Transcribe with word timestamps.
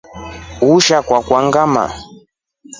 Ulisha 0.67 0.97
kwakwa 1.07 1.37
ngamaa. 1.47 1.91